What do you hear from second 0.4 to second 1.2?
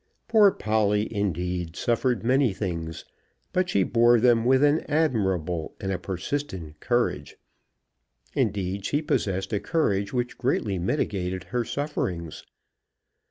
Polly